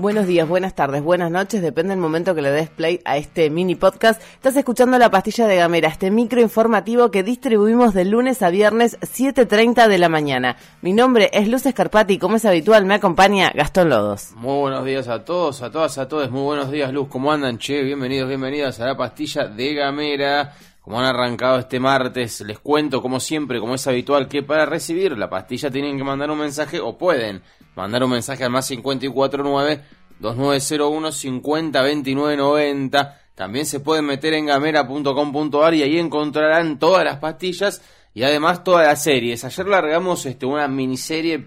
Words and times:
Buenos 0.00 0.26
días, 0.26 0.48
buenas 0.48 0.74
tardes, 0.74 1.02
buenas 1.02 1.30
noches, 1.30 1.60
depende 1.60 1.90
del 1.90 2.00
momento 2.00 2.34
que 2.34 2.40
le 2.40 2.50
des 2.50 2.70
play 2.70 3.02
a 3.04 3.18
este 3.18 3.50
mini 3.50 3.74
podcast. 3.74 4.22
Estás 4.32 4.56
escuchando 4.56 4.96
La 4.96 5.10
Pastilla 5.10 5.46
de 5.46 5.56
Gamera, 5.56 5.90
este 5.90 6.10
micro 6.10 6.40
informativo 6.40 7.10
que 7.10 7.22
distribuimos 7.22 7.92
de 7.92 8.06
lunes 8.06 8.40
a 8.40 8.48
viernes 8.48 8.98
7.30 9.00 9.88
de 9.88 9.98
la 9.98 10.08
mañana. 10.08 10.56
Mi 10.80 10.94
nombre 10.94 11.28
es 11.34 11.48
Luz 11.48 11.66
Escarpati 11.66 12.14
y 12.14 12.18
como 12.18 12.36
es 12.36 12.46
habitual 12.46 12.86
me 12.86 12.94
acompaña 12.94 13.52
Gastón 13.54 13.90
Lodos. 13.90 14.30
Muy 14.36 14.58
buenos 14.60 14.86
días 14.86 15.06
a 15.06 15.22
todos, 15.22 15.60
a 15.60 15.70
todas, 15.70 15.98
a 15.98 16.08
todos. 16.08 16.30
Muy 16.30 16.44
buenos 16.44 16.70
días, 16.70 16.90
Luz. 16.94 17.08
¿Cómo 17.08 17.30
andan, 17.30 17.58
che? 17.58 17.82
Bienvenidos, 17.82 18.26
bienvenidas 18.26 18.80
a 18.80 18.86
La 18.86 18.96
Pastilla 18.96 19.48
de 19.48 19.74
Gamera. 19.74 20.54
Como 20.80 20.98
han 20.98 21.04
arrancado 21.04 21.58
este 21.58 21.78
martes, 21.78 22.40
les 22.40 22.58
cuento, 22.58 23.02
como 23.02 23.20
siempre, 23.20 23.60
como 23.60 23.74
es 23.74 23.86
habitual, 23.86 24.28
que 24.28 24.42
para 24.42 24.64
recibir 24.64 25.18
la 25.18 25.28
pastilla 25.28 25.70
tienen 25.70 25.98
que 25.98 26.04
mandar 26.04 26.30
un 26.30 26.38
mensaje 26.38 26.80
o 26.80 26.96
pueden 26.96 27.42
mandar 27.76 28.04
un 28.04 28.10
mensaje 28.10 28.44
al 28.44 28.50
más 28.50 28.68
549 28.68 29.82
2901 30.18 31.12
502990. 31.12 33.20
También 33.34 33.66
se 33.66 33.80
pueden 33.80 34.04
meter 34.04 34.34
en 34.34 34.46
gamera.com.ar 34.46 35.74
y 35.74 35.82
ahí 35.82 35.98
encontrarán 35.98 36.78
todas 36.78 37.04
las 37.04 37.16
pastillas 37.16 37.82
y 38.12 38.22
además 38.22 38.64
todas 38.64 38.86
las 38.86 39.02
series. 39.02 39.44
Ayer 39.44 39.66
largamos 39.66 40.26
este, 40.26 40.46
una 40.46 40.68
miniserie, 40.68 41.44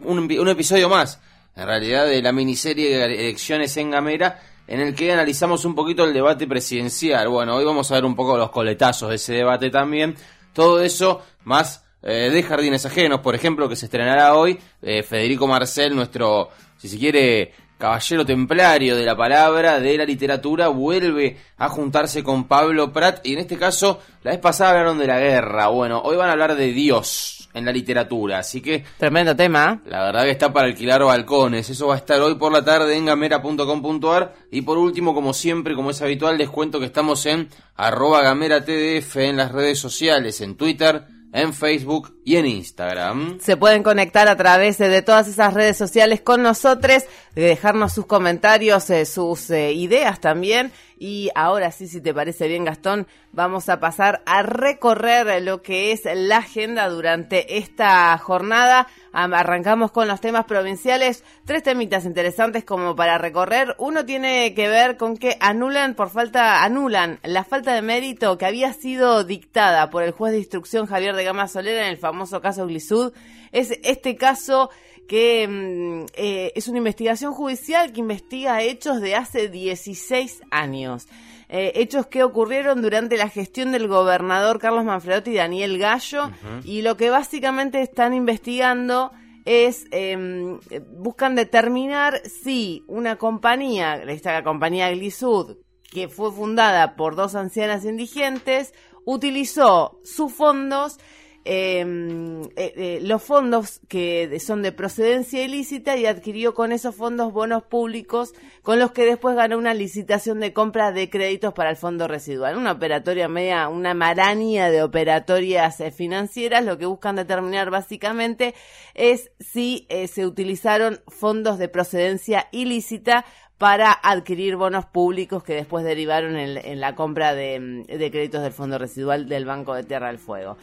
un, 0.00 0.18
un 0.18 0.48
episodio 0.48 0.88
más, 0.88 1.20
en 1.54 1.66
realidad, 1.66 2.06
de 2.06 2.22
la 2.22 2.32
miniserie 2.32 2.96
de 2.96 3.04
elecciones 3.04 3.76
en 3.76 3.90
Gamera 3.90 4.40
en 4.66 4.80
el 4.80 4.94
que 4.94 5.12
analizamos 5.12 5.64
un 5.64 5.74
poquito 5.74 6.04
el 6.04 6.12
debate 6.12 6.46
presidencial. 6.46 7.28
Bueno, 7.28 7.56
hoy 7.56 7.64
vamos 7.64 7.90
a 7.90 7.94
ver 7.94 8.04
un 8.04 8.14
poco 8.14 8.36
los 8.36 8.50
coletazos 8.50 9.08
de 9.08 9.16
ese 9.16 9.32
debate 9.32 9.70
también. 9.70 10.14
Todo 10.52 10.82
eso 10.82 11.22
más 11.44 11.84
eh, 12.02 12.30
de 12.30 12.42
Jardines 12.42 12.86
Ajenos, 12.86 13.20
por 13.20 13.34
ejemplo, 13.34 13.68
que 13.68 13.76
se 13.76 13.86
estrenará 13.86 14.34
hoy. 14.34 14.58
Eh, 14.82 15.02
Federico 15.02 15.46
Marcel, 15.46 15.94
nuestro, 15.94 16.50
si 16.76 16.88
se 16.88 16.98
quiere, 16.98 17.52
caballero 17.76 18.24
templario 18.24 18.96
de 18.96 19.04
la 19.04 19.16
palabra, 19.16 19.80
de 19.80 19.96
la 19.98 20.04
literatura, 20.04 20.68
vuelve 20.68 21.36
a 21.56 21.68
juntarse 21.68 22.22
con 22.22 22.46
Pablo 22.46 22.92
Prat. 22.92 23.24
Y 23.26 23.32
en 23.32 23.40
este 23.40 23.56
caso, 23.56 24.00
la 24.22 24.32
vez 24.32 24.40
pasada 24.40 24.70
hablaron 24.70 24.98
de 24.98 25.06
la 25.06 25.18
guerra. 25.18 25.68
Bueno, 25.68 26.00
hoy 26.04 26.16
van 26.16 26.28
a 26.28 26.32
hablar 26.32 26.54
de 26.54 26.72
Dios 26.72 27.48
en 27.54 27.64
la 27.64 27.72
literatura. 27.72 28.38
Así 28.38 28.60
que. 28.60 28.84
Tremendo 28.98 29.34
tema. 29.34 29.82
La 29.86 30.04
verdad 30.04 30.22
que 30.22 30.30
está 30.30 30.52
para 30.52 30.68
alquilar 30.68 31.02
balcones. 31.02 31.68
Eso 31.70 31.88
va 31.88 31.94
a 31.94 31.98
estar 31.98 32.20
hoy 32.20 32.36
por 32.36 32.52
la 32.52 32.64
tarde 32.64 32.96
en 32.96 33.06
gamera.com.ar. 33.06 34.34
Y 34.50 34.62
por 34.62 34.78
último, 34.78 35.14
como 35.14 35.32
siempre, 35.32 35.74
como 35.74 35.90
es 35.90 36.00
habitual, 36.02 36.38
les 36.38 36.48
cuento 36.50 36.78
que 36.78 36.86
estamos 36.86 37.26
en 37.26 37.48
arroba 37.76 38.22
gamera 38.22 38.64
tdf 38.64 39.16
en 39.16 39.36
las 39.36 39.52
redes 39.52 39.78
sociales, 39.78 40.40
en 40.40 40.56
Twitter 40.56 41.17
en 41.32 41.52
Facebook 41.52 42.16
y 42.24 42.36
en 42.36 42.46
Instagram. 42.46 43.38
Se 43.40 43.56
pueden 43.56 43.82
conectar 43.82 44.28
a 44.28 44.36
través 44.36 44.78
de, 44.78 45.02
todas 45.02 45.28
esas 45.28 45.54
redes 45.54 45.76
sociales 45.76 46.20
con 46.20 46.42
nosotros, 46.42 47.04
dejarnos 47.34 47.92
sus 47.92 48.06
comentarios, 48.06 48.88
eh, 48.90 49.04
sus 49.04 49.50
eh, 49.50 49.72
ideas 49.72 50.20
también. 50.20 50.72
Y 51.00 51.30
ahora 51.36 51.70
sí, 51.70 51.86
si 51.86 52.00
te 52.00 52.12
parece 52.12 52.48
bien, 52.48 52.64
Gastón, 52.64 53.06
vamos 53.32 53.68
a 53.68 53.78
pasar 53.78 54.20
a 54.26 54.42
recorrer 54.42 55.40
lo 55.42 55.62
que 55.62 55.92
es 55.92 56.02
la 56.12 56.38
agenda 56.38 56.88
durante 56.88 57.58
esta 57.58 58.18
jornada. 58.18 58.88
Arrancamos 59.12 59.92
con 59.92 60.08
los 60.08 60.20
temas 60.20 60.44
provinciales. 60.46 61.22
Tres 61.44 61.62
temitas 61.62 62.04
interesantes 62.04 62.64
como 62.64 62.96
para 62.96 63.16
recorrer. 63.16 63.76
Uno 63.78 64.04
tiene 64.04 64.54
que 64.54 64.68
ver 64.68 64.96
con 64.96 65.16
que 65.16 65.36
anulan 65.40 65.94
por 65.94 66.10
falta, 66.10 66.64
anulan 66.64 67.20
la 67.22 67.44
falta 67.44 67.74
de 67.74 67.82
mérito 67.82 68.36
que 68.36 68.46
había 68.46 68.72
sido 68.72 69.22
dictada 69.22 69.90
por 69.90 70.02
el 70.02 70.10
juez 70.10 70.32
de 70.32 70.38
instrucción 70.38 70.86
Javier 70.86 71.14
de 71.14 71.24
Gama 71.24 71.46
Solera 71.46 71.82
en 71.82 71.90
el 71.92 71.98
famoso 71.98 72.40
caso 72.40 72.66
Glisud. 72.66 73.12
Es 73.52 73.78
este 73.82 74.16
caso 74.16 74.70
que 75.08 75.48
mm, 75.48 76.06
eh, 76.14 76.52
es 76.54 76.68
una 76.68 76.78
investigación 76.78 77.32
judicial 77.32 77.92
que 77.92 78.00
investiga 78.00 78.62
hechos 78.62 79.00
de 79.00 79.16
hace 79.16 79.48
16 79.48 80.42
años. 80.50 81.08
Eh, 81.48 81.72
hechos 81.76 82.06
que 82.06 82.22
ocurrieron 82.22 82.82
durante 82.82 83.16
la 83.16 83.30
gestión 83.30 83.72
del 83.72 83.88
gobernador 83.88 84.58
Carlos 84.58 84.84
Manfredotti 84.84 85.30
y 85.30 85.36
Daniel 85.36 85.78
Gallo, 85.78 86.30
y 86.62 86.82
lo 86.82 86.98
que 86.98 87.08
básicamente 87.08 87.80
están 87.80 88.12
investigando 88.12 89.12
es, 89.46 89.86
em, 89.90 90.60
buscan 90.92 91.34
determinar 91.34 92.20
si 92.26 92.84
una 92.86 93.16
compañía, 93.16 93.94
esta 93.94 94.44
compañía 94.44 94.90
Glisud, 94.90 95.56
que 95.90 96.08
fue 96.08 96.30
fundada 96.30 96.96
por 96.96 97.16
dos 97.16 97.34
ancianas 97.34 97.86
indigentes, 97.86 98.74
utilizó 99.06 100.00
sus 100.04 100.30
fondos 100.34 100.98
eh, 101.44 102.42
eh, 102.56 102.98
los 103.02 103.22
fondos 103.22 103.80
que 103.88 104.38
son 104.38 104.62
de 104.62 104.72
procedencia 104.72 105.42
ilícita 105.42 105.96
y 105.96 106.04
adquirió 106.04 106.52
con 106.52 106.72
esos 106.72 106.94
fondos 106.94 107.32
bonos 107.32 107.62
públicos 107.62 108.34
con 108.62 108.78
los 108.78 108.92
que 108.92 109.06
después 109.06 109.34
ganó 109.34 109.56
una 109.56 109.72
licitación 109.72 110.40
de 110.40 110.52
compra 110.52 110.92
de 110.92 111.08
créditos 111.08 111.54
para 111.54 111.70
el 111.70 111.76
fondo 111.76 112.06
residual. 112.06 112.56
Una 112.56 112.72
operatoria 112.72 113.28
media, 113.28 113.68
una 113.68 113.94
maraña 113.94 114.68
de 114.68 114.82
operatorias 114.82 115.80
eh, 115.80 115.90
financieras, 115.90 116.64
lo 116.64 116.76
que 116.76 116.86
buscan 116.86 117.16
determinar 117.16 117.70
básicamente 117.70 118.54
es 118.94 119.30
si 119.40 119.86
se 120.08 120.26
utilizaron 120.26 121.00
fondos 121.06 121.58
de 121.58 121.68
procedencia 121.68 122.48
ilícita 122.52 123.24
para 123.56 123.92
adquirir 123.92 124.56
bonos 124.56 124.86
públicos 124.86 125.42
que 125.42 125.54
después 125.54 125.84
derivaron 125.84 126.36
en, 126.36 126.80
la 126.80 126.94
compra 126.94 127.34
de, 127.34 127.84
de 127.88 128.10
créditos 128.10 128.42
del 128.42 128.52
fondo 128.52 128.78
residual 128.78 129.28
del 129.28 129.46
Banco 129.46 129.74
de 129.74 129.84
Tierra 129.84 130.08
del 130.08 130.18
Fuego 130.18 130.56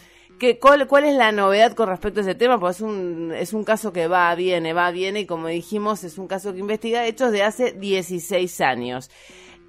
cuál, 0.60 0.88
¿Cuál 0.88 1.06
es 1.06 1.16
la 1.16 1.32
novedad 1.32 1.74
con 1.74 1.90
respecto 1.90 2.20
a 2.20 2.24
ese 2.24 2.36
tema? 2.36 2.60
Pues 2.60 2.78
es 2.78 2.82
un, 2.82 3.34
es 3.36 3.54
un 3.54 3.64
caso 3.64 3.94
que 3.94 4.08
va, 4.08 4.34
viene, 4.36 4.74
va, 4.74 4.92
viene, 4.92 5.22
y 5.22 5.26
como 5.26 5.48
dijimos, 5.48 6.04
es 6.04 6.18
un 6.18 6.28
caso 6.28 6.54
que 6.54 6.60
investiga 6.60 7.06
hechos 7.06 7.32
de 7.32 7.44
hace 7.44 7.72
16 7.72 8.62
años. 8.62 9.10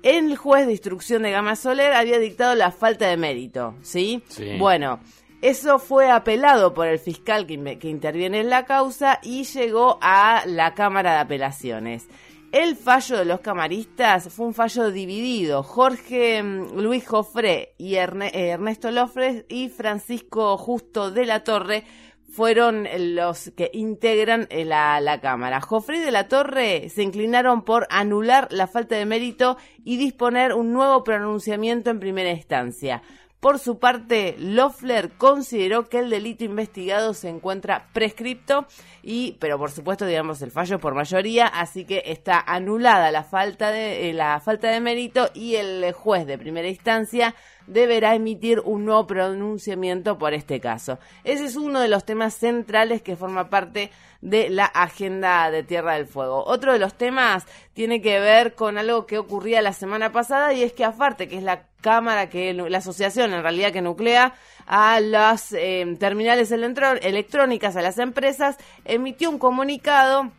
El 0.03 0.37
juez 0.37 0.67
de 0.67 0.73
instrucción 0.73 1.23
de 1.23 1.31
Gama 1.31 1.57
Soler 1.57 1.93
había 1.93 2.19
dictado 2.19 2.55
la 2.55 2.71
falta 2.71 3.09
de 3.09 3.17
mérito, 3.17 3.75
¿sí? 3.83 4.23
sí. 4.29 4.57
Bueno, 4.59 5.01
eso 5.43 5.79
fue 5.79 6.11
apelado 6.11 6.75
por 6.75 6.87
el 6.87 6.99
fiscal 6.99 7.47
que, 7.47 7.79
que 7.79 7.89
interviene 7.89 8.41
en 8.41 8.51
la 8.51 8.65
causa 8.65 9.21
y 9.23 9.45
llegó 9.45 9.99
a 10.01 10.45
la 10.47 10.75
Cámara 10.75 11.13
de 11.15 11.19
Apelaciones. 11.19 12.09
El 12.53 12.77
fallo 12.77 13.19
de 13.19 13.25
los 13.25 13.41
camaristas 13.41 14.33
fue 14.33 14.47
un 14.47 14.55
fallo 14.55 14.91
dividido. 14.91 15.63
Jorge 15.63 16.43
mm, 16.43 16.79
Luis 16.81 17.07
Jofré 17.07 17.75
y 17.77 17.97
eh, 17.97 18.07
Ernesto 18.33 18.91
Lofres 18.91 19.45
y 19.49 19.69
Francisco 19.69 20.57
Justo 20.57 21.11
de 21.11 21.27
la 21.27 21.43
Torre 21.43 21.85
fueron 22.29 22.87
los 23.15 23.51
que 23.57 23.71
integran 23.73 24.47
eh, 24.51 24.65
la, 24.65 25.01
la 25.01 25.21
Cámara. 25.21 25.61
Jofré 25.61 26.01
de 26.01 26.13
la 26.13 26.29
Torre 26.29 26.89
se 26.89 27.03
inclinaron 27.03 27.63
por 27.63 27.87
anular 27.91 28.49
la 28.51 28.67
falta 28.67 28.95
de 28.95 29.07
mérito 29.07 29.57
y 29.85 29.97
disponer 29.97 30.53
un 30.53 30.73
nuevo 30.73 31.03
pronunciamiento 31.03 31.91
en 31.91 32.01
primera 32.01 32.31
instancia. 32.31 33.03
Por 33.47 33.61
su 33.61 33.79
parte, 33.79 34.35
Loeffler 34.41 35.13
consideró 35.13 35.89
que 35.89 36.01
el 36.01 36.11
delito 36.11 36.43
investigado 36.43 37.15
se 37.15 37.29
encuentra 37.29 37.87
prescripto 37.93 38.67
y, 39.05 39.37
pero 39.39 39.57
por 39.57 39.71
supuesto, 39.71 40.05
digamos, 40.05 40.43
el 40.43 40.51
fallo 40.51 40.81
por 40.81 40.97
mayoría, 40.97 41.47
así 41.47 41.85
que 41.85 42.03
está 42.07 42.41
anulada 42.41 43.13
la 43.13 43.23
falta 43.23 43.71
de, 43.71 44.11
eh, 44.11 44.15
la 44.15 44.41
falta 44.41 44.69
de 44.69 44.81
mérito 44.81 45.31
y 45.33 45.55
el 45.55 45.93
juez 45.93 46.27
de 46.27 46.39
primera 46.39 46.67
instancia 46.67 47.37
deberá 47.67 48.15
emitir 48.15 48.61
un 48.61 48.85
nuevo 48.85 49.07
pronunciamiento 49.07 50.19
por 50.19 50.35
este 50.35 50.61
caso. 50.61 50.99
Ese 51.25 51.45
es 51.45 51.57
uno 51.57 51.81
de 51.81 51.89
los 51.89 52.05
temas 52.05 52.35
centrales 52.35 53.03
que 53.03 53.17
forma 53.17 53.51
parte 53.51 53.91
de 54.21 54.49
la 54.51 54.65
agenda 54.65 55.51
de 55.51 55.63
Tierra 55.63 55.95
del 55.95 56.07
Fuego. 56.07 56.45
Otro 56.45 56.73
de 56.73 56.79
los 56.79 56.95
temas 56.95 57.47
tiene 57.75 58.01
que 58.01 58.19
ver 58.19 58.55
con 58.55 58.79
algo 58.79 59.07
que 59.07 59.19
ocurría 59.19 59.63
la 59.63 59.73
semana 59.73 60.13
pasada 60.13 60.53
y 60.53 60.63
es 60.63 60.73
que 60.73 60.85
AFARTE, 60.85 61.29
que 61.29 61.37
es 61.37 61.43
la 61.43 61.67
cámara 61.81 62.29
que 62.29 62.53
la 62.53 62.79
asociación 62.79 63.33
en 63.33 63.43
realidad 63.43 63.73
que 63.73 63.83
nuclea 63.83 64.35
a 64.67 65.01
las 65.01 65.53
eh, 65.53 65.97
terminales 66.01 66.51
electrónicas, 66.51 67.77
a 67.77 67.83
las 67.83 67.99
empresas, 67.99 68.57
emitió 68.85 69.31
un 69.31 69.39
comunicado 69.39 70.33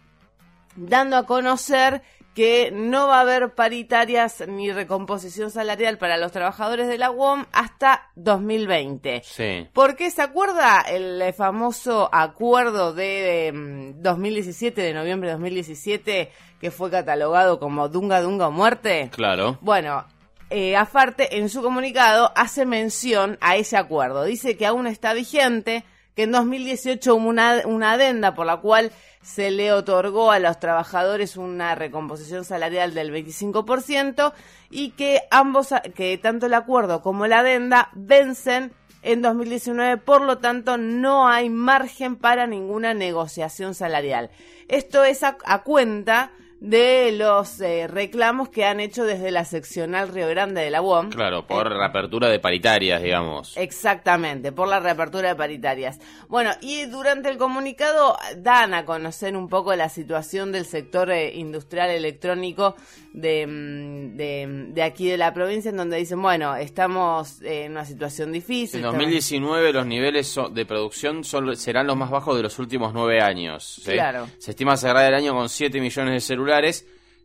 dando 0.76 1.18
a 1.18 1.26
conocer 1.26 2.02
que 2.38 2.70
no 2.72 3.08
va 3.08 3.18
a 3.18 3.22
haber 3.22 3.56
paritarias 3.56 4.44
ni 4.48 4.72
recomposición 4.72 5.50
salarial 5.50 5.98
para 5.98 6.18
los 6.18 6.32
trabajadores 6.32 6.88
de 6.88 7.00
la 7.00 7.10
UOM 7.10 7.46
hasta 7.52 8.12
2020. 8.14 9.24
Sí. 9.26 9.68
¿Por 9.74 9.96
qué 9.96 10.12
se 10.12 10.22
acuerda 10.22 10.82
el 10.82 11.34
famoso 11.34 12.08
acuerdo 12.12 12.94
de 12.94 13.92
2017, 13.96 14.82
em, 14.82 14.88
de 14.88 14.94
noviembre 14.94 15.30
de 15.30 15.34
2017, 15.34 16.32
que 16.62 16.70
fue 16.70 16.92
catalogado 16.92 17.60
como 17.60 17.90
Dunga 17.90 18.22
Dunga 18.22 18.50
o 18.50 18.52
muerte? 18.52 19.10
Claro. 19.12 19.58
Bueno, 19.62 20.06
eh, 20.52 20.76
Afarte 20.76 21.40
en 21.40 21.50
su 21.50 21.64
comunicado 21.64 22.32
hace 22.36 22.68
mención 22.68 23.40
a 23.42 23.56
ese 23.56 23.78
acuerdo. 23.78 24.26
Dice 24.26 24.58
que 24.58 24.68
aún 24.68 24.86
está 24.86 25.14
vigente, 25.14 25.86
que 26.18 26.24
en 26.24 26.32
2018 26.32 27.14
hubo 27.14 27.30
una, 27.30 27.62
una 27.66 27.92
adenda 27.92 28.34
por 28.34 28.48
la 28.48 28.58
cual 28.58 28.92
se 29.22 29.52
le 29.52 29.72
otorgó 29.72 30.32
a 30.32 30.40
los 30.40 30.60
trabajadores 30.60 31.38
una 31.38 31.76
recomposición 31.76 32.44
salarial 32.44 32.96
del 32.96 33.14
25% 33.14 34.34
y 34.72 34.90
que 34.92 35.22
ambos, 35.30 35.76
que 35.94 36.18
tanto 36.18 36.48
el 36.48 36.56
acuerdo 36.56 37.04
como 37.04 37.28
la 37.28 37.42
adenda 37.42 37.92
vencen 37.94 38.74
en 39.04 39.22
2019, 39.22 39.98
por 39.98 40.22
lo 40.24 40.40
tanto 40.40 40.80
no 40.80 41.30
hay 41.30 41.52
margen 41.52 42.16
para 42.16 42.48
ninguna 42.48 42.96
negociación 42.96 43.76
salarial. 43.76 44.32
Esto 44.70 45.04
es 45.04 45.22
a, 45.22 45.38
a 45.46 45.62
cuenta 45.62 46.32
de 46.60 47.12
los 47.12 47.62
eh, 47.62 47.88
reclamos 47.88 48.50
que 48.50 48.66
han 48.66 48.80
hecho 48.80 49.04
desde 49.06 49.30
la 49.32 49.46
seccional 49.46 50.08
Río 50.10 50.28
Grande 50.28 50.62
de 50.62 50.72
la 50.72 50.82
UOM. 50.82 51.10
Claro, 51.12 51.46
por 51.46 51.68
Eh, 51.68 51.70
reapertura 51.78 52.30
de 52.30 52.40
paritarias, 52.40 53.02
digamos. 53.02 53.56
Exactamente, 53.58 54.52
por 54.52 54.68
la 54.68 54.80
reapertura 54.80 55.30
de 55.30 55.36
paritarias. 55.36 56.00
Bueno, 56.28 56.52
y 56.62 56.86
durante 56.86 57.30
el 57.30 57.38
comunicado 57.38 58.18
dan 58.38 58.74
a 58.74 58.86
conocer 58.86 59.38
un 59.38 59.48
poco 59.50 59.76
la 59.76 59.90
situación 59.90 60.52
del 60.52 60.66
sector 60.66 61.12
eh, 61.12 61.32
industrial 61.36 61.92
electrónico 61.92 62.76
de, 63.14 63.46
mm, 63.46 64.18
de, 64.18 64.66
de 64.74 64.84
aquí 64.84 65.08
de 65.10 65.18
la 65.18 65.34
provincia, 65.34 65.70
en 65.70 65.78
donde 65.78 65.98
dicen, 65.98 66.22
bueno, 66.22 66.56
estamos 66.56 67.42
en 67.44 67.72
una 67.74 67.86
situación 67.86 68.32
difícil. 68.32 68.80
En 68.80 68.86
estamos- 68.86 68.98
2019 68.98 69.74
los 69.74 69.86
niveles 69.86 70.36
de 70.52 70.66
producción 70.66 71.24
son- 71.24 71.56
serán 71.56 71.86
los 71.88 71.96
más 71.98 72.10
bajos 72.10 72.36
de 72.36 72.44
los 72.44 72.58
últimos 72.60 72.94
nueve 72.94 73.22
años. 73.22 73.80
¿sí? 73.84 73.92
Claro. 73.92 74.28
Se 74.40 74.52
estima 74.52 74.76
cerrar 74.76 75.06
el 75.08 75.14
año 75.16 75.34
con 75.34 75.50
7 75.50 75.80
millones 75.80 76.14
de 76.14 76.20
celulares, 76.22 76.47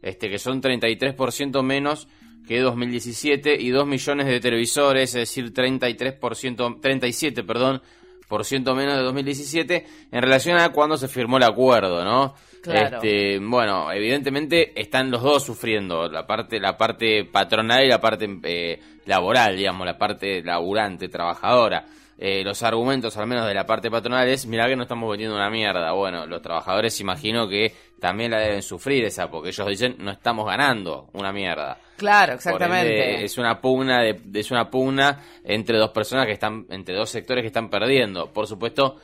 este, 0.02 0.28
que 0.28 0.38
son 0.38 0.60
33% 0.60 1.62
menos 1.62 2.08
que 2.46 2.60
2017 2.60 3.60
y 3.60 3.70
2 3.70 3.86
millones 3.86 4.26
de 4.26 4.40
televisores, 4.40 5.10
es 5.10 5.14
decir, 5.14 5.52
33%, 5.52 6.80
37, 6.80 7.44
perdón, 7.44 7.82
por 8.28 8.44
ciento 8.44 8.74
menos 8.74 8.96
de 8.96 9.02
2017 9.02 9.86
en 10.10 10.22
relación 10.22 10.58
a 10.58 10.70
cuando 10.70 10.96
se 10.96 11.06
firmó 11.06 11.36
el 11.36 11.42
acuerdo, 11.42 12.02
¿no? 12.02 12.34
Claro. 12.62 12.96
Este, 12.96 13.38
bueno, 13.38 13.92
evidentemente 13.92 14.72
están 14.80 15.10
los 15.10 15.22
dos 15.22 15.44
sufriendo, 15.44 16.08
la 16.08 16.26
parte, 16.26 16.58
la 16.58 16.76
parte 16.76 17.24
patronal 17.24 17.84
y 17.84 17.88
la 17.88 18.00
parte 18.00 18.38
eh, 18.44 18.80
laboral, 19.04 19.56
digamos, 19.56 19.84
la 19.86 19.98
parte 19.98 20.42
laburante, 20.42 21.08
trabajadora. 21.08 21.84
Eh, 22.16 22.44
los 22.44 22.62
argumentos, 22.62 23.16
al 23.16 23.26
menos 23.26 23.46
de 23.48 23.54
la 23.54 23.66
parte 23.66 23.90
patronal, 23.90 24.28
es, 24.28 24.46
mirá 24.46 24.68
que 24.68 24.76
no 24.76 24.84
estamos 24.84 25.10
vendiendo 25.10 25.36
una 25.36 25.50
mierda. 25.50 25.92
Bueno, 25.92 26.24
los 26.24 26.40
trabajadores 26.40 27.00
imagino 27.00 27.48
que 27.48 27.74
también 28.02 28.32
la 28.32 28.40
deben 28.40 28.62
sufrir 28.62 29.04
esa, 29.04 29.30
porque 29.30 29.50
ellos 29.50 29.68
dicen, 29.68 29.94
no 30.00 30.10
estamos 30.10 30.44
ganando 30.44 31.08
una 31.12 31.32
mierda. 31.32 31.78
Claro, 31.96 32.32
exactamente. 32.32 33.12
ende, 33.12 33.24
es 33.24 33.38
una 33.38 33.60
pugna 33.60 34.02
de, 34.02 34.20
es 34.34 34.50
una 34.50 34.68
pugna 34.68 35.20
entre 35.44 35.78
dos 35.78 35.90
personas 35.90 36.26
que 36.26 36.32
están, 36.32 36.66
entre 36.70 36.96
dos 36.96 37.08
sectores 37.10 37.42
que 37.42 37.46
están 37.46 37.70
perdiendo. 37.70 38.32
Por 38.32 38.48
supuesto, 38.48 38.96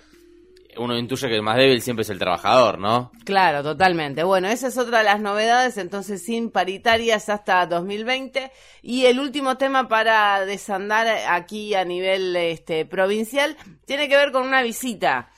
uno 0.78 0.96
intuye 0.96 1.28
que 1.28 1.36
el 1.36 1.42
más 1.42 1.56
débil 1.56 1.82
siempre 1.82 2.02
es 2.02 2.10
el 2.10 2.18
trabajador, 2.18 2.78
¿no? 2.78 3.12
Claro, 3.24 3.62
totalmente. 3.62 4.22
Bueno, 4.22 4.48
esa 4.48 4.68
es 4.68 4.78
otra 4.78 4.98
de 4.98 5.04
las 5.04 5.20
novedades, 5.20 5.76
entonces 5.76 6.24
sin 6.24 6.50
paritarias 6.50 7.28
hasta 7.28 7.66
2020. 7.66 8.50
Y 8.82 9.06
el 9.06 9.20
último 9.20 9.56
tema 9.58 9.88
para 9.88 10.44
desandar 10.46 11.06
aquí 11.28 11.74
a 11.74 11.84
nivel 11.84 12.34
este, 12.36 12.86
provincial 12.86 13.56
tiene 13.84 14.08
que 14.08 14.16
ver 14.16 14.32
con 14.32 14.46
una 14.46 14.62
visita. 14.62 15.30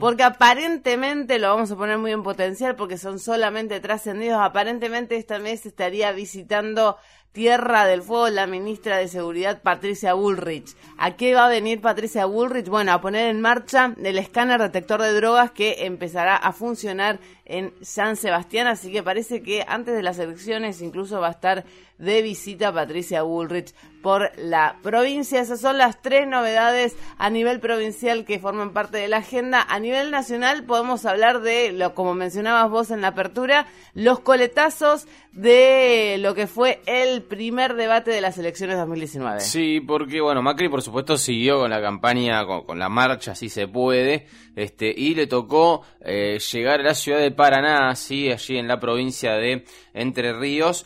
Porque 0.00 0.22
aparentemente, 0.22 1.38
lo 1.38 1.48
vamos 1.48 1.70
a 1.70 1.76
poner 1.76 1.98
muy 1.98 2.12
en 2.12 2.22
potencial 2.22 2.74
porque 2.76 2.96
son 2.96 3.18
solamente 3.18 3.80
trascendidos, 3.80 4.40
aparentemente 4.40 5.16
esta 5.16 5.38
mes 5.38 5.66
estaría 5.66 6.12
visitando 6.12 6.96
Tierra 7.32 7.86
del 7.86 8.02
Fuego 8.02 8.30
la 8.30 8.46
ministra 8.46 8.96
de 8.96 9.06
Seguridad 9.06 9.62
Patricia 9.62 10.14
Bullrich. 10.14 10.74
¿A 10.96 11.16
qué 11.16 11.34
va 11.34 11.46
a 11.46 11.50
venir 11.50 11.80
Patricia 11.80 12.24
Bullrich? 12.24 12.68
Bueno, 12.68 12.92
a 12.92 13.00
poner 13.00 13.30
en 13.30 13.40
marcha 13.40 13.94
el 14.02 14.18
escáner 14.18 14.60
detector 14.60 15.02
de 15.02 15.12
drogas 15.12 15.50
que 15.50 15.84
empezará 15.86 16.36
a 16.36 16.52
funcionar 16.52 17.20
en 17.48 17.72
San 17.80 18.16
Sebastián, 18.16 18.66
así 18.66 18.92
que 18.92 19.02
parece 19.02 19.42
que 19.42 19.64
antes 19.66 19.94
de 19.94 20.02
las 20.02 20.18
elecciones 20.18 20.82
incluso 20.82 21.20
va 21.20 21.28
a 21.28 21.32
estar 21.32 21.64
de 21.98 22.22
visita 22.22 22.72
Patricia 22.72 23.22
Bullrich 23.22 23.74
por 24.02 24.30
la 24.38 24.76
provincia. 24.82 25.40
Esas 25.40 25.60
son 25.60 25.78
las 25.78 26.00
tres 26.00 26.28
novedades 26.28 26.96
a 27.18 27.30
nivel 27.30 27.58
provincial 27.58 28.24
que 28.24 28.38
forman 28.38 28.72
parte 28.72 28.98
de 28.98 29.08
la 29.08 29.18
agenda. 29.18 29.66
A 29.68 29.80
nivel 29.80 30.10
nacional 30.10 30.64
podemos 30.64 31.04
hablar 31.04 31.40
de, 31.40 31.72
lo 31.72 31.94
como 31.94 32.14
mencionabas 32.14 32.70
vos 32.70 32.90
en 32.92 33.00
la 33.00 33.08
apertura, 33.08 33.66
los 33.94 34.20
coletazos 34.20 35.08
de 35.32 36.16
lo 36.20 36.34
que 36.34 36.46
fue 36.46 36.80
el 36.86 37.22
primer 37.22 37.74
debate 37.74 38.12
de 38.12 38.20
las 38.20 38.38
elecciones 38.38 38.76
2019. 38.76 39.40
Sí, 39.40 39.80
porque 39.80 40.20
bueno, 40.20 40.42
Macri 40.42 40.68
por 40.68 40.82
supuesto 40.82 41.16
siguió 41.16 41.58
con 41.58 41.70
la 41.70 41.80
campaña, 41.80 42.46
con, 42.46 42.64
con 42.64 42.78
la 42.78 42.88
marcha, 42.88 43.34
si 43.34 43.48
se 43.48 43.66
puede, 43.66 44.26
este, 44.54 44.92
y 44.96 45.14
le 45.14 45.26
tocó 45.26 45.82
eh, 46.00 46.38
llegar 46.52 46.80
a 46.80 46.82
la 46.84 46.94
ciudad 46.94 47.18
de 47.18 47.30
Paraná, 47.38 47.94
sí, 47.94 48.32
allí 48.32 48.58
en 48.58 48.66
la 48.66 48.80
provincia 48.80 49.34
de 49.34 49.64
Entre 49.94 50.32
Ríos, 50.32 50.84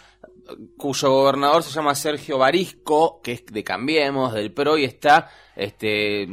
cuyo 0.77 1.11
gobernador 1.11 1.63
se 1.63 1.71
llama 1.71 1.95
Sergio 1.95 2.37
Barisco, 2.37 3.23
que 3.23 3.33
es 3.33 3.47
de 3.47 3.65
Cambiemos, 3.65 4.35
del 4.35 4.53
PRO, 4.53 4.77
y 4.77 4.85
está 4.85 5.31
este, 5.55 6.27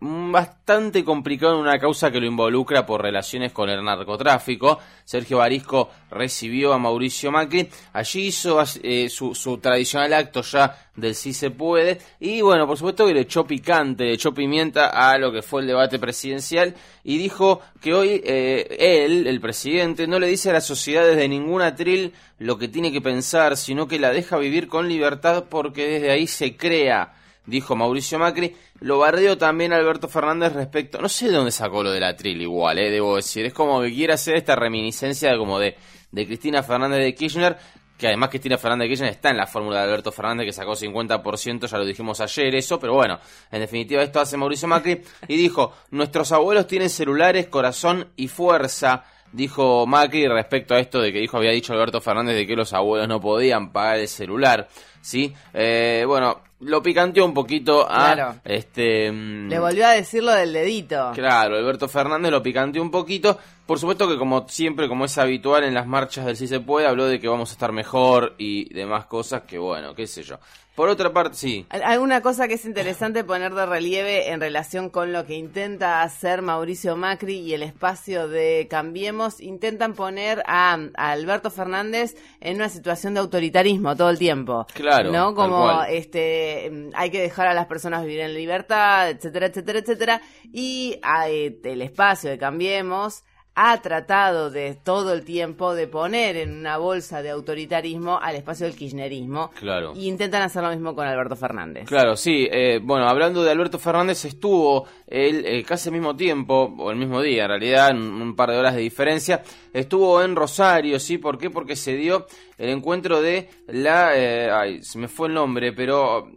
bastante 0.00 1.04
complicado 1.04 1.54
en 1.54 1.60
una 1.60 1.78
causa 1.78 2.10
que 2.10 2.20
lo 2.20 2.26
involucra 2.26 2.84
por 2.84 3.02
relaciones 3.02 3.52
con 3.52 3.70
el 3.70 3.84
narcotráfico. 3.84 4.78
Sergio 5.04 5.38
Barisco 5.38 5.90
recibió 6.10 6.72
a 6.72 6.78
Mauricio 6.78 7.30
Macri, 7.30 7.68
allí 7.92 8.26
hizo 8.26 8.62
eh, 8.82 9.08
su, 9.08 9.34
su 9.34 9.58
tradicional 9.58 10.12
acto 10.12 10.42
ya 10.42 10.90
del 10.94 11.14
sí 11.14 11.32
se 11.32 11.50
puede, 11.50 11.98
y 12.20 12.40
bueno, 12.42 12.66
por 12.66 12.76
supuesto 12.76 13.06
que 13.06 13.14
le 13.14 13.20
echó 13.20 13.44
picante, 13.44 14.04
le 14.04 14.12
echó 14.12 14.34
pimienta 14.34 14.88
a 14.88 15.18
lo 15.18 15.32
que 15.32 15.42
fue 15.42 15.62
el 15.62 15.66
debate 15.66 15.98
presidencial, 15.98 16.74
y 17.02 17.18
dijo 17.18 17.60
que 17.80 17.94
hoy 17.94 18.20
eh, 18.24 19.04
él, 19.04 19.26
el 19.26 19.40
presidente, 19.40 20.06
no 20.06 20.18
le 20.18 20.26
dice 20.26 20.50
a 20.50 20.54
las 20.54 20.66
sociedades 20.66 21.16
de 21.16 21.28
ningún 21.28 21.62
atril 21.62 22.12
lo 22.38 22.58
que 22.58 22.68
tiene 22.68 22.92
que 22.92 23.00
pensar, 23.00 23.56
sino 23.56 23.88
que 23.88 23.98
la 23.98 24.10
deja 24.10 24.36
vivir 24.38 24.68
con 24.68 24.88
libertad 24.88 25.44
porque 25.48 25.86
desde 25.86 26.10
ahí 26.10 26.26
se 26.26 26.56
crea, 26.56 27.14
dijo 27.50 27.76
Mauricio 27.76 28.18
Macri. 28.18 28.56
Lo 28.80 28.98
bardeó 28.98 29.36
también 29.36 29.72
Alberto 29.72 30.08
Fernández 30.08 30.52
respecto, 30.54 31.00
no 31.00 31.08
sé 31.08 31.28
de 31.28 31.36
dónde 31.36 31.52
sacó 31.52 31.82
lo 31.82 31.90
del 31.90 32.04
atril 32.04 32.40
igual, 32.40 32.78
eh, 32.78 32.90
debo 32.90 33.16
decir, 33.16 33.44
es 33.44 33.52
como 33.52 33.82
que 33.82 33.92
quiere 33.92 34.14
hacer 34.14 34.36
esta 34.36 34.56
reminiscencia 34.56 35.30
de 35.30 35.36
como 35.36 35.58
de, 35.58 35.76
de 36.10 36.26
Cristina 36.26 36.62
Fernández 36.62 37.00
de 37.00 37.14
Kirchner, 37.14 37.58
que 37.98 38.06
además 38.06 38.30
Cristina 38.30 38.56
Fernández 38.56 38.86
de 38.86 38.88
Kirchner 38.88 39.10
está 39.10 39.28
en 39.28 39.36
la 39.36 39.46
fórmula 39.46 39.80
de 39.80 39.84
Alberto 39.84 40.12
Fernández 40.12 40.46
que 40.46 40.52
sacó 40.52 40.72
50%, 40.72 41.66
ya 41.66 41.78
lo 41.78 41.84
dijimos 41.84 42.20
ayer 42.22 42.54
eso, 42.54 42.80
pero 42.80 42.94
bueno, 42.94 43.18
en 43.50 43.60
definitiva 43.60 44.02
esto 44.02 44.20
hace 44.20 44.38
Mauricio 44.38 44.66
Macri 44.66 45.02
y 45.28 45.36
dijo, 45.36 45.74
nuestros 45.90 46.32
abuelos 46.32 46.66
tienen 46.66 46.88
celulares, 46.88 47.48
corazón 47.48 48.08
y 48.16 48.28
fuerza, 48.28 49.04
dijo 49.32 49.86
Macri 49.86 50.26
respecto 50.26 50.74
a 50.74 50.80
esto 50.80 51.00
de 51.00 51.12
que 51.12 51.18
dijo 51.18 51.36
había 51.36 51.50
dicho 51.50 51.72
Alberto 51.72 52.00
Fernández 52.00 52.36
de 52.36 52.46
que 52.46 52.56
los 52.56 52.72
abuelos 52.72 53.08
no 53.08 53.20
podían 53.20 53.72
pagar 53.72 53.98
el 53.98 54.08
celular, 54.08 54.68
¿sí? 55.02 55.34
Eh, 55.52 56.04
bueno, 56.06 56.40
lo 56.60 56.82
picanteó 56.82 57.24
un 57.24 57.34
poquito 57.34 57.90
a 57.90 58.12
Claro. 58.14 58.34
este 58.44 59.10
mm, 59.10 59.48
Le 59.48 59.58
volvió 59.58 59.86
a 59.86 59.90
decir 59.92 60.22
lo 60.22 60.32
del 60.32 60.52
dedito. 60.52 61.12
Claro, 61.14 61.56
Alberto 61.56 61.88
Fernández 61.88 62.30
lo 62.30 62.42
picanteó 62.42 62.82
un 62.82 62.90
poquito. 62.90 63.38
Por 63.66 63.78
supuesto 63.78 64.08
que 64.08 64.18
como 64.18 64.48
siempre, 64.48 64.88
como 64.88 65.04
es 65.04 65.16
habitual 65.18 65.64
en 65.64 65.74
las 65.74 65.86
marchas 65.86 66.26
del 66.26 66.36
Sí 66.36 66.46
se 66.48 66.60
puede, 66.60 66.86
habló 66.86 67.06
de 67.06 67.20
que 67.20 67.28
vamos 67.28 67.50
a 67.50 67.52
estar 67.52 67.72
mejor 67.72 68.34
y 68.38 68.72
demás 68.74 69.06
cosas 69.06 69.42
que 69.42 69.58
bueno, 69.58 69.94
qué 69.94 70.06
sé 70.06 70.22
yo. 70.22 70.38
Por 70.80 70.88
otra 70.88 71.12
parte, 71.12 71.36
sí. 71.36 71.66
Alguna 71.68 72.22
cosa 72.22 72.48
que 72.48 72.54
es 72.54 72.64
interesante 72.64 73.22
poner 73.22 73.52
de 73.52 73.66
relieve 73.66 74.30
en 74.30 74.40
relación 74.40 74.88
con 74.88 75.12
lo 75.12 75.26
que 75.26 75.34
intenta 75.34 76.00
hacer 76.00 76.40
Mauricio 76.40 76.96
Macri 76.96 77.36
y 77.36 77.52
el 77.52 77.62
espacio 77.62 78.28
de 78.28 78.66
Cambiemos, 78.70 79.42
intentan 79.42 79.92
poner 79.92 80.42
a, 80.46 80.78
a 80.96 81.10
Alberto 81.10 81.50
Fernández 81.50 82.16
en 82.40 82.56
una 82.56 82.70
situación 82.70 83.12
de 83.12 83.20
autoritarismo 83.20 83.94
todo 83.94 84.08
el 84.08 84.18
tiempo. 84.18 84.66
Claro, 84.72 85.12
¿No? 85.12 85.34
Como 85.34 85.82
este 85.82 86.70
mm, 86.72 86.92
hay 86.94 87.10
que 87.10 87.20
dejar 87.20 87.48
a 87.48 87.52
las 87.52 87.66
personas 87.66 88.02
vivir 88.02 88.20
en 88.20 88.32
libertad, 88.32 89.10
etcétera, 89.10 89.48
etcétera, 89.48 89.80
etcétera. 89.80 90.22
Y 90.50 90.98
ah, 91.02 91.28
eh, 91.28 91.60
el 91.62 91.82
espacio 91.82 92.30
de 92.30 92.38
Cambiemos 92.38 93.22
ha 93.54 93.80
tratado 93.82 94.50
de 94.50 94.74
todo 94.74 95.12
el 95.12 95.24
tiempo 95.24 95.74
de 95.74 95.86
poner 95.86 96.36
en 96.36 96.56
una 96.56 96.78
bolsa 96.78 97.20
de 97.20 97.30
autoritarismo 97.30 98.18
al 98.18 98.36
espacio 98.36 98.66
del 98.66 98.76
kirchnerismo. 98.76 99.50
Claro. 99.58 99.92
Y 99.94 100.08
intentan 100.08 100.42
hacer 100.42 100.62
lo 100.62 100.70
mismo 100.70 100.94
con 100.94 101.06
Alberto 101.06 101.36
Fernández. 101.36 101.86
Claro, 101.86 102.16
sí. 102.16 102.48
eh, 102.50 102.78
bueno, 102.82 103.08
hablando 103.08 103.42
de 103.42 103.50
Alberto 103.50 103.78
Fernández, 103.78 104.24
estuvo 104.24 104.86
él 105.06 105.44
eh, 105.44 105.62
casi 105.64 105.88
al 105.88 105.94
mismo 105.94 106.16
tiempo, 106.16 106.74
o 106.78 106.90
el 106.90 106.96
mismo 106.96 107.20
día, 107.20 107.42
en 107.42 107.48
realidad, 107.48 107.90
en 107.90 107.98
un 107.98 108.34
par 108.34 108.50
de 108.50 108.58
horas 108.58 108.74
de 108.74 108.80
diferencia, 108.82 109.42
estuvo 109.72 110.22
en 110.22 110.36
Rosario, 110.36 110.98
¿sí? 110.98 111.18
¿Por 111.18 111.36
qué? 111.36 111.50
Porque 111.50 111.76
se 111.76 111.96
dio 111.96 112.26
el 112.56 112.70
encuentro 112.70 113.20
de 113.20 113.48
la... 113.66 114.16
eh, 114.16 114.50
ay, 114.50 114.82
se 114.82 114.98
me 114.98 115.08
fue 115.08 115.28
el 115.28 115.34
nombre, 115.34 115.72
pero 115.72 116.30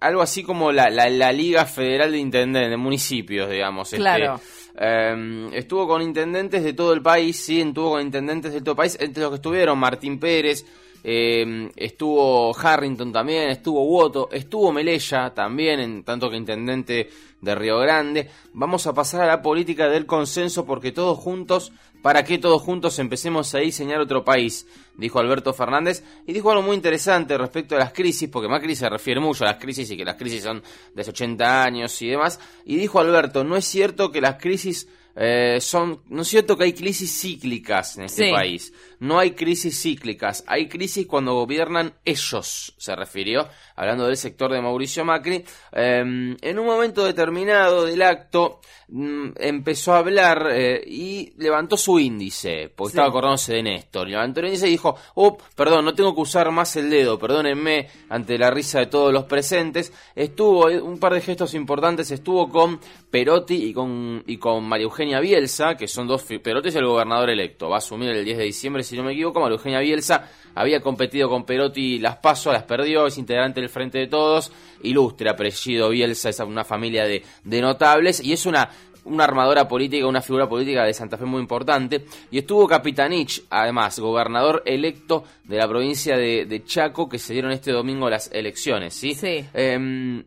algo 0.00 0.22
así 0.22 0.42
como 0.42 0.72
la, 0.72 0.88
la, 0.90 1.08
la 1.08 1.30
Liga 1.30 1.66
Federal 1.66 2.10
de 2.10 2.18
Intendentes, 2.18 2.70
de 2.70 2.76
Municipios, 2.76 3.50
digamos. 3.50 3.92
este, 3.92 3.98
Claro. 3.98 4.40
Eh, 4.80 5.50
estuvo 5.52 5.86
con 5.88 6.02
intendentes 6.02 6.62
de 6.62 6.72
todo 6.72 6.92
el 6.92 7.02
país, 7.02 7.36
sí, 7.36 7.60
estuvo 7.60 7.90
con 7.90 8.02
intendentes 8.02 8.52
de 8.52 8.60
todo 8.60 8.72
el 8.72 8.76
país, 8.76 8.96
entre 9.00 9.22
los 9.22 9.30
que 9.30 9.36
estuvieron 9.36 9.78
Martín 9.78 10.18
Pérez, 10.18 10.64
eh, 11.02 11.70
estuvo 11.76 12.56
Harrington 12.56 13.12
también, 13.12 13.50
estuvo 13.50 13.84
Woto, 13.84 14.28
estuvo 14.32 14.72
Melella 14.72 15.32
también, 15.32 15.80
en 15.80 16.02
tanto 16.02 16.28
que 16.28 16.36
intendente 16.36 17.08
de 17.40 17.54
Río 17.54 17.78
Grande. 17.78 18.28
Vamos 18.52 18.86
a 18.86 18.94
pasar 18.94 19.22
a 19.22 19.26
la 19.26 19.42
política 19.42 19.88
del 19.88 20.06
consenso 20.06 20.64
porque 20.64 20.92
todos 20.92 21.18
juntos, 21.18 21.72
para 22.02 22.24
que 22.24 22.38
todos 22.38 22.62
juntos 22.62 22.98
empecemos 22.98 23.54
a 23.54 23.58
diseñar 23.58 24.00
otro 24.00 24.24
país, 24.24 24.66
dijo 24.96 25.18
Alberto 25.18 25.52
Fernández, 25.52 26.04
y 26.26 26.32
dijo 26.32 26.50
algo 26.50 26.62
muy 26.62 26.76
interesante 26.76 27.36
respecto 27.36 27.76
a 27.76 27.78
las 27.78 27.92
crisis, 27.92 28.28
porque 28.28 28.48
Macri 28.48 28.76
se 28.76 28.88
refiere 28.88 29.20
mucho 29.20 29.44
a 29.44 29.48
las 29.48 29.58
crisis 29.58 29.90
y 29.90 29.96
que 29.96 30.04
las 30.04 30.16
crisis 30.16 30.42
son 30.42 30.62
de 30.94 31.02
80 31.02 31.64
años 31.64 32.00
y 32.02 32.08
demás, 32.08 32.40
y 32.64 32.76
dijo 32.76 33.00
Alberto, 33.00 33.44
no 33.44 33.56
es 33.56 33.64
cierto 33.64 34.10
que 34.10 34.20
las 34.20 34.36
crisis 34.36 34.88
eh, 35.20 35.60
son, 35.60 36.02
no 36.10 36.22
es 36.22 36.28
cierto 36.28 36.56
que 36.56 36.62
hay 36.62 36.72
crisis 36.72 37.20
cíclicas 37.20 37.98
en 37.98 38.04
este 38.04 38.30
país. 38.30 38.72
No 39.00 39.18
hay 39.18 39.32
crisis 39.32 39.80
cíclicas, 39.80 40.44
hay 40.46 40.68
crisis 40.68 41.06
cuando 41.06 41.34
gobiernan 41.34 41.94
ellos, 42.04 42.74
se 42.76 42.96
refirió, 42.96 43.48
hablando 43.76 44.06
del 44.06 44.16
sector 44.16 44.52
de 44.52 44.60
Mauricio 44.60 45.04
Macri. 45.04 45.44
Em, 45.72 46.36
en 46.40 46.58
un 46.58 46.66
momento 46.66 47.04
determinado 47.04 47.84
del 47.84 48.02
acto 48.02 48.60
mm, 48.88 49.30
empezó 49.36 49.94
a 49.94 49.98
hablar 49.98 50.48
eh, 50.50 50.82
y 50.84 51.32
levantó 51.36 51.76
su 51.76 51.98
índice, 51.98 52.72
porque 52.74 52.92
estaba 52.92 53.08
acordándose 53.08 53.54
de 53.54 53.62
Néstor. 53.62 54.08
Levantó 54.08 54.40
el 54.40 54.46
índice 54.46 54.68
y 54.68 54.72
dijo, 54.72 54.96
oh, 55.14 55.36
perdón, 55.56 55.84
no 55.84 55.94
tengo 55.94 56.14
que 56.14 56.20
usar 56.20 56.50
más 56.50 56.74
el 56.76 56.90
dedo, 56.90 57.18
perdónenme 57.18 57.88
ante 58.08 58.38
la 58.38 58.50
risa 58.50 58.80
de 58.80 58.86
todos 58.86 59.12
los 59.12 59.24
presentes. 59.24 59.92
Estuvo, 60.14 60.68
eh, 60.70 60.80
un 60.80 60.98
par 60.98 61.14
de 61.14 61.20
gestos 61.20 61.54
importantes, 61.54 62.10
estuvo 62.10 62.48
con 62.48 62.80
Perotti 63.10 63.64
y 63.64 63.72
con, 63.72 64.24
y 64.26 64.38
con 64.38 64.64
María 64.64 64.84
Eugenia 64.84 65.07
Bielsa, 65.16 65.76
que 65.76 65.88
son 65.88 66.06
dos, 66.06 66.22
Perotti 66.22 66.68
es 66.68 66.76
el 66.76 66.86
gobernador 66.86 67.30
electo, 67.30 67.68
va 67.68 67.76
a 67.76 67.78
asumir 67.78 68.10
el 68.10 68.24
10 68.24 68.38
de 68.38 68.44
diciembre 68.44 68.82
si 68.82 68.96
no 68.96 69.02
me 69.02 69.12
equivoco, 69.12 69.40
María 69.40 69.56
Eugenia 69.56 69.80
Bielsa 69.80 70.28
había 70.54 70.80
competido 70.80 71.28
con 71.28 71.44
Perotti 71.44 71.98
las 71.98 72.16
paso, 72.16 72.52
las 72.52 72.64
perdió, 72.64 73.06
es 73.06 73.16
integrante 73.16 73.60
del 73.60 73.70
Frente 73.70 73.98
de 73.98 74.06
Todos, 74.06 74.52
ilustre 74.82 75.30
apellido 75.30 75.88
Bielsa, 75.88 76.28
es 76.28 76.38
una 76.40 76.64
familia 76.64 77.04
de, 77.04 77.22
notables 77.60 78.20
y 78.20 78.32
es 78.32 78.46
una 78.46 78.68
una 79.04 79.24
armadora 79.24 79.66
política, 79.66 80.06
una 80.06 80.20
figura 80.20 80.46
política 80.46 80.84
de 80.84 80.92
Santa 80.92 81.16
Fe 81.16 81.24
muy 81.24 81.40
importante. 81.40 82.04
Y 82.30 82.38
estuvo 82.38 82.68
Capitanich, 82.68 83.42
además, 83.48 83.98
gobernador 83.98 84.62
electo 84.66 85.24
de 85.44 85.56
la 85.56 85.66
provincia 85.66 86.14
de, 86.14 86.62
Chaco, 86.66 87.08
que 87.08 87.18
se 87.18 87.32
dieron 87.32 87.52
este 87.52 87.72
domingo 87.72 88.10
las 88.10 88.30
elecciones, 88.30 88.92
¿sí? 88.92 89.14
Sí. 89.14 89.46
Em, 89.54 90.22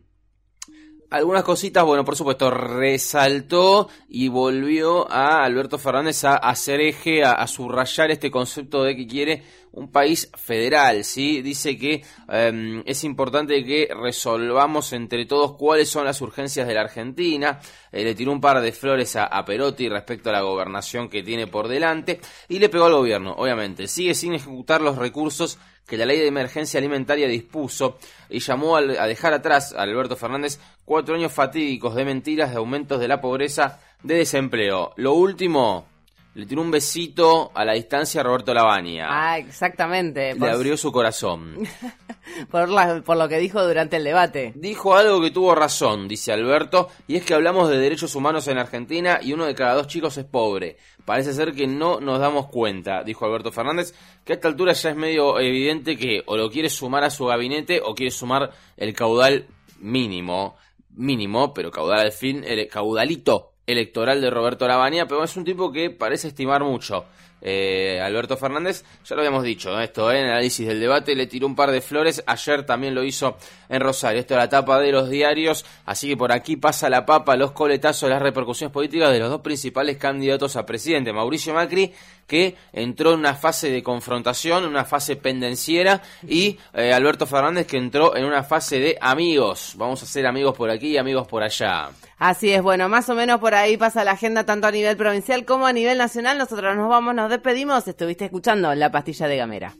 algunas 1.12 1.42
cositas, 1.42 1.84
bueno, 1.84 2.06
por 2.06 2.16
supuesto, 2.16 2.50
resaltó 2.50 3.90
y 4.08 4.28
volvió 4.28 5.10
a 5.12 5.44
Alberto 5.44 5.76
Fernández 5.78 6.24
a 6.24 6.36
hacer 6.36 6.80
eje, 6.80 7.22
a, 7.22 7.46
subrayar 7.46 8.10
este 8.10 8.30
concepto 8.30 8.82
de 8.82 8.96
que 8.96 9.06
quiere 9.06 9.42
un 9.72 9.92
país 9.92 10.30
federal, 10.34 11.04
¿sí? 11.04 11.42
Dice 11.42 11.76
que 11.76 12.02
em, 12.28 12.82
es 12.86 13.04
importante 13.04 13.62
que 13.62 13.90
resolvamos 13.94 14.94
entre 14.94 15.26
todos 15.26 15.52
cuáles 15.58 15.90
son 15.90 16.06
las 16.06 16.20
urgencias 16.22 16.66
de 16.66 16.74
la 16.74 16.80
Argentina. 16.80 17.60
Eh, 17.90 18.04
le 18.04 18.14
tiró 18.14 18.32
un 18.32 18.40
par 18.40 18.62
de 18.62 18.72
flores 18.72 19.14
a, 19.16 19.24
a, 19.24 19.44
Perotti 19.44 19.90
respecto 19.90 20.30
a 20.30 20.32
la 20.32 20.40
gobernación 20.40 21.10
que 21.10 21.22
tiene 21.22 21.46
por 21.46 21.68
delante 21.68 22.20
y 22.48 22.58
le 22.58 22.70
pegó 22.70 22.86
al 22.86 22.94
gobierno, 22.94 23.34
obviamente. 23.36 23.86
Sigue 23.86 24.14
sin 24.14 24.32
ejecutar 24.32 24.80
los 24.80 24.96
recursos 24.96 25.58
que 25.86 25.96
la 25.96 26.06
ley 26.06 26.18
de 26.18 26.28
emergencia 26.28 26.78
alimentaria 26.78 27.26
dispuso 27.28 27.98
y 28.30 28.38
llamó 28.38 28.76
a 28.76 29.06
dejar 29.06 29.34
atrás 29.34 29.74
a 29.74 29.82
Alberto 29.82 30.16
Fernández 30.16 30.58
cuatro 30.84 31.14
años 31.14 31.32
fatídicos 31.32 31.94
de 31.94 32.04
mentiras, 32.04 32.50
de 32.50 32.56
aumentos 32.56 33.00
de 33.00 33.08
la 33.08 33.20
pobreza, 33.20 33.80
de 34.02 34.16
desempleo. 34.16 34.92
Lo 34.96 35.14
último, 35.14 35.86
le 36.34 36.46
tiró 36.46 36.62
un 36.62 36.70
besito 36.70 37.52
a 37.54 37.62
la 37.64 37.74
distancia 37.74 38.22
a 38.22 38.24
Roberto 38.24 38.54
Lavagna. 38.54 39.06
Ah, 39.10 39.38
exactamente. 39.38 40.34
Le 40.34 40.50
abrió 40.50 40.78
su 40.78 40.90
corazón. 40.90 41.58
por, 42.50 43.02
por 43.04 43.16
lo 43.18 43.28
que 43.28 43.38
dijo 43.38 43.62
durante 43.62 43.96
el 43.96 44.04
debate. 44.04 44.52
Dijo 44.54 44.96
algo 44.96 45.20
que 45.20 45.30
tuvo 45.30 45.54
razón, 45.54 46.08
dice 46.08 46.32
Alberto, 46.32 46.88
y 47.06 47.16
es 47.16 47.24
que 47.24 47.34
hablamos 47.34 47.68
de 47.68 47.76
derechos 47.76 48.14
humanos 48.14 48.48
en 48.48 48.56
Argentina 48.56 49.20
y 49.22 49.34
uno 49.34 49.44
de 49.44 49.54
cada 49.54 49.74
dos 49.74 49.88
chicos 49.88 50.16
es 50.16 50.24
pobre. 50.24 50.78
Parece 51.04 51.34
ser 51.34 51.52
que 51.52 51.66
no 51.66 52.00
nos 52.00 52.18
damos 52.18 52.46
cuenta, 52.46 53.02
dijo 53.02 53.26
Alberto 53.26 53.52
Fernández, 53.52 53.92
que 54.24 54.32
a 54.32 54.36
esta 54.36 54.48
altura 54.48 54.72
ya 54.72 54.90
es 54.90 54.96
medio 54.96 55.38
evidente 55.38 55.98
que 55.98 56.22
o 56.26 56.38
lo 56.38 56.50
quiere 56.50 56.70
sumar 56.70 57.04
a 57.04 57.10
su 57.10 57.26
gabinete 57.26 57.82
o 57.84 57.94
quiere 57.94 58.10
sumar 58.10 58.52
el 58.78 58.94
caudal 58.94 59.46
mínimo, 59.80 60.56
mínimo, 60.94 61.54
pero 61.54 61.70
caudal 61.70 62.00
al 62.00 62.12
fin, 62.12 62.44
el 62.46 62.66
caudalito 62.68 63.52
electoral 63.66 64.20
de 64.20 64.30
Roberto 64.30 64.66
Lavagna, 64.66 65.06
pero 65.06 65.24
es 65.24 65.36
un 65.36 65.44
tipo 65.44 65.72
que 65.72 65.90
parece 65.90 66.28
estimar 66.28 66.64
mucho. 66.64 67.04
Eh, 67.44 68.00
Alberto 68.00 68.36
Fernández, 68.36 68.84
ya 69.04 69.16
lo 69.16 69.22
habíamos 69.22 69.42
dicho, 69.42 69.78
esto, 69.80 70.12
¿eh? 70.12 70.20
en 70.20 70.26
el 70.26 70.30
análisis 70.30 70.66
del 70.66 70.78
debate, 70.78 71.16
le 71.16 71.26
tiró 71.26 71.48
un 71.48 71.56
par 71.56 71.72
de 71.72 71.80
flores, 71.80 72.22
ayer 72.24 72.64
también 72.64 72.94
lo 72.94 73.02
hizo 73.02 73.36
en 73.68 73.80
Rosario, 73.80 74.20
esto 74.20 74.34
es 74.34 74.38
la 74.38 74.48
tapa 74.48 74.78
de 74.78 74.92
los 74.92 75.10
diarios, 75.10 75.64
así 75.84 76.08
que 76.08 76.16
por 76.16 76.30
aquí 76.30 76.56
pasa 76.56 76.88
la 76.88 77.04
papa, 77.04 77.34
los 77.34 77.50
coletazos, 77.50 78.08
las 78.08 78.22
repercusiones 78.22 78.72
políticas 78.72 79.12
de 79.12 79.18
los 79.18 79.28
dos 79.28 79.40
principales 79.40 79.96
candidatos 79.96 80.54
a 80.54 80.64
presidente, 80.64 81.12
Mauricio 81.12 81.52
Macri 81.52 81.92
que 82.32 82.56
entró 82.72 83.12
en 83.12 83.18
una 83.18 83.34
fase 83.34 83.70
de 83.70 83.82
confrontación, 83.82 84.64
una 84.64 84.86
fase 84.86 85.16
pendenciera, 85.16 86.00
y 86.26 86.58
eh, 86.72 86.92
Alberto 86.92 87.26
Fernández 87.26 87.66
que 87.66 87.76
entró 87.76 88.16
en 88.16 88.24
una 88.24 88.42
fase 88.42 88.78
de 88.78 88.96
amigos. 89.00 89.74
Vamos 89.76 90.02
a 90.02 90.06
ser 90.06 90.26
amigos 90.26 90.56
por 90.56 90.70
aquí 90.70 90.88
y 90.88 90.96
amigos 90.96 91.26
por 91.26 91.42
allá. 91.42 91.90
Así 92.18 92.52
es, 92.52 92.62
bueno, 92.62 92.88
más 92.88 93.08
o 93.08 93.14
menos 93.14 93.40
por 93.40 93.54
ahí 93.54 93.76
pasa 93.76 94.04
la 94.04 94.12
agenda 94.12 94.44
tanto 94.44 94.68
a 94.68 94.70
nivel 94.70 94.96
provincial 94.96 95.44
como 95.44 95.66
a 95.66 95.72
nivel 95.72 95.98
nacional. 95.98 96.38
Nosotros 96.38 96.76
nos 96.76 96.88
vamos, 96.88 97.14
nos 97.14 97.28
despedimos. 97.32 97.88
Estuviste 97.88 98.26
escuchando 98.26 98.74
La 98.74 98.90
Pastilla 98.90 99.26
de 99.26 99.36
Gamera. 99.36 99.74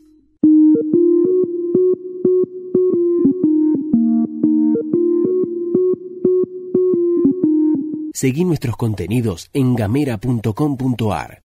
Seguí 8.13 8.45
nuestros 8.45 8.77
contenidos 8.77 9.51
en 9.53 9.75
gamera.com.ar. 9.75 11.41